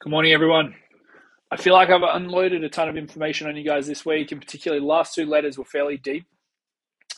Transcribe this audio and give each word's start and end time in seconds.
Good 0.00 0.10
morning, 0.10 0.32
everyone. 0.32 0.76
I 1.50 1.56
feel 1.56 1.72
like 1.72 1.90
I've 1.90 2.02
unloaded 2.04 2.62
a 2.62 2.68
ton 2.68 2.88
of 2.88 2.96
information 2.96 3.48
on 3.48 3.56
you 3.56 3.64
guys 3.64 3.88
this 3.88 4.06
week, 4.06 4.30
and 4.30 4.40
particularly 4.40 4.80
last 4.80 5.12
two 5.12 5.26
letters 5.26 5.58
were 5.58 5.64
fairly 5.64 5.96
deep. 5.96 6.24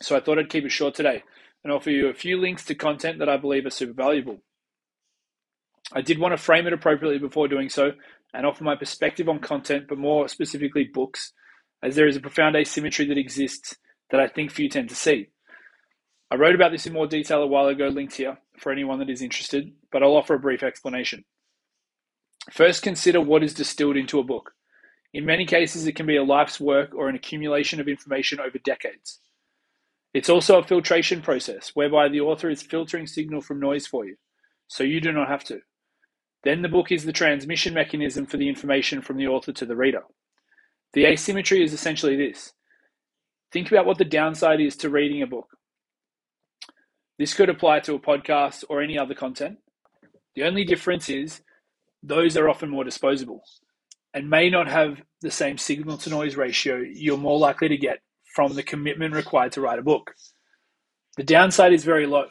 So 0.01 0.17
I 0.17 0.21
thought 0.21 0.39
I'd 0.39 0.49
keep 0.49 0.65
it 0.65 0.73
short 0.73 0.95
today 0.95 1.23
and 1.63 1.71
offer 1.71 1.91
you 1.91 2.09
a 2.09 2.15
few 2.15 2.41
links 2.41 2.65
to 2.65 2.75
content 2.75 3.19
that 3.19 3.29
I 3.29 3.37
believe 3.37 3.67
are 3.67 3.71
super 3.71 3.93
valuable. 3.93 4.39
I 5.93 6.01
did 6.01 6.19
want 6.19 6.33
to 6.33 6.39
frame 6.39 6.67
it 6.67 6.73
appropriately 6.73 7.19
before 7.19 7.49
doing 7.49 7.69
so 7.69 7.93
and 8.33 8.47
offer 8.47 8.65
my 8.65 8.77
perspective 8.77 9.29
on 9.29 9.41
content, 9.41 9.85
but 9.87 9.99
more 9.99 10.27
specifically 10.29 10.85
books, 10.85 11.35
as 11.83 11.97
there 11.97 12.09
is 12.09 12.17
a 12.17 12.21
profound 12.21 12.57
asymmetry 12.57 13.05
that 13.09 13.19
exists 13.19 13.77
that 14.11 14.21
I 14.21 14.27
think 14.27 14.53
few 14.53 14.71
tend 14.71 14.89
to 14.89 14.95
see. 14.95 15.29
I 16.31 16.37
wrote 16.37 16.55
about 16.55 16.73
this 16.73 16.87
in 16.87 16.95
more 16.95 17.07
detail 17.07 17.43
a 17.43 17.47
while 17.47 17.67
ago, 17.67 17.89
linked 17.89 18.15
here 18.15 18.39
for 18.59 18.73
anyone 18.73 19.01
that 19.01 19.11
is 19.11 19.21
interested, 19.21 19.71
but 19.93 20.03
I'll 20.03 20.17
offer 20.17 20.33
a 20.33 20.41
brief 20.41 20.63
explanation. 20.63 21.27
First, 22.51 22.83
consider 22.83 23.21
what 23.21 23.45
is 23.45 23.55
distilled 23.55 23.97
into 23.97 24.19
a 24.19 24.25
book. 24.25 24.53
In 25.13 25.25
many 25.25 25.47
cases, 25.47 25.87
it 25.87 25.97
can 25.97 26.07
be 26.07 26.17
a 26.17 26.25
life's 26.25 26.61
work 26.61 26.95
or 26.95 27.09
an 27.09 27.17
accumulation 27.17 27.81
of 27.81 27.89
information 27.89 28.41
over 28.41 28.59
decades. 28.65 29.21
It's 30.13 30.29
also 30.29 30.59
a 30.59 30.65
filtration 30.65 31.23
process 31.23 31.71
whereby 31.75 32.09
the 32.09 32.21
author 32.21 32.51
is 32.51 32.63
filtering 32.63 33.07
signal 33.07 33.41
from 33.41 33.61
noise 33.61 33.87
for 33.87 34.05
you, 34.05 34.17
so 34.67 34.83
you 34.83 35.01
do 35.01 35.13
not 35.13 35.29
have 35.29 35.45
to. 35.45 35.61
Then 36.43 36.63
the 36.63 36.69
book 36.69 36.91
is 36.91 37.05
the 37.05 37.13
transmission 37.13 37.75
mechanism 37.75 38.27
for 38.27 38.37
the 38.37 38.49
information 38.49 39.03
from 39.03 39.17
the 39.19 39.29
author 39.29 39.53
to 39.53 39.67
the 39.67 39.77
reader. 39.77 40.03
The 40.95 41.07
asymmetry 41.07 41.63
is 41.63 41.73
essentially 41.73 42.17
this 42.17 42.53
think 43.53 43.71
about 43.71 43.87
what 43.87 43.99
the 43.99 44.05
downside 44.05 44.61
is 44.61 44.77
to 44.77 44.89
reading 44.89 45.23
a 45.23 45.27
book. 45.27 45.49
This 47.19 47.35
could 47.35 47.49
apply 47.49 47.81
to 47.81 47.95
a 47.95 48.01
podcast 48.01 48.65
or 48.69 48.81
any 48.81 48.99
other 48.99 49.15
content. 49.15 49.59
The 50.35 50.45
only 50.45 50.65
difference 50.65 51.09
is 51.09 51.43
those 52.03 52.37
are 52.37 52.49
often 52.49 52.71
more 52.71 52.85
disposable 52.85 53.43
and 54.15 54.31
may 54.31 54.51
not 54.51 54.69
have 54.69 55.01
the 55.21 55.31
same 55.31 55.59
signal 55.59 55.97
to 55.99 56.11
noise 56.11 56.37
ratio 56.37 56.83
you're 56.93 57.19
more 57.19 57.39
likely 57.39 57.69
to 57.69 57.77
get 57.77 58.01
from 58.35 58.55
the 58.55 58.63
commitment 58.63 59.15
required 59.15 59.53
to 59.53 59.61
write 59.61 59.79
a 59.79 59.83
book. 59.83 60.15
The 61.17 61.25
downside 61.25 61.73
is 61.73 61.85
very 61.85 62.07
low. 62.07 62.27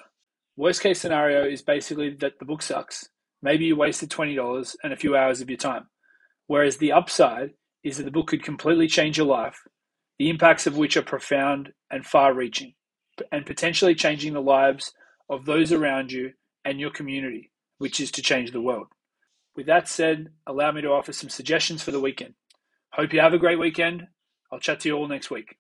Worst 0.56 0.81
case 0.81 1.00
scenario 1.00 1.45
is 1.45 1.61
basically 1.61 2.16
that 2.20 2.39
the 2.39 2.45
book 2.45 2.61
sucks. 2.61 3.09
Maybe 3.42 3.66
you 3.66 3.76
wasted 3.76 4.09
$20 4.09 4.76
and 4.84 4.94
a 4.94 4.98
few 4.98 5.16
hours 5.16 5.42
of 5.42 5.50
your 5.50 5.58
time. 5.58 5.88
Whereas 6.48 6.78
the 6.78 6.92
upside 6.92 7.52
is 7.83 7.98
that 7.98 8.04
the 8.04 8.11
book 8.11 8.28
could 8.28 8.44
completely 8.44 8.88
change 8.88 9.17
your 9.17 9.28
life, 9.28 9.59
the 10.17 10.30
impacts 10.30 10.67
of 10.67 10.78
which 10.78 10.98
are 10.98 11.02
profound 11.02 11.72
and 11.92 12.06
far 12.06 12.33
reaching, 12.33 12.73
and 13.31 13.45
potentially 13.45 13.95
changing 13.95 14.33
the 14.33 14.42
lives 14.42 14.94
of 15.30 15.45
those 15.45 15.72
around 15.72 16.11
you 16.11 16.31
and 16.66 16.80
your 16.80 16.89
community, 16.89 17.52
which 17.78 18.00
is 18.02 18.11
to 18.11 18.22
change 18.22 18.52
the 18.52 18.61
world. 18.61 18.88
With 19.60 19.66
that 19.66 19.90
said, 19.90 20.30
allow 20.48 20.72
me 20.72 20.80
to 20.80 20.88
offer 20.88 21.12
some 21.12 21.28
suggestions 21.28 21.84
for 21.84 21.92
the 21.92 22.00
weekend. 22.00 22.34
Hope 22.94 23.12
you 23.12 23.20
have 23.20 23.34
a 23.34 23.38
great 23.38 23.60
weekend. 23.60 24.08
I'll 24.50 24.60
chat 24.62 24.80
to 24.80 24.88
you 24.88 24.96
all 24.96 25.10
next 25.10 25.30
week. 25.30 25.58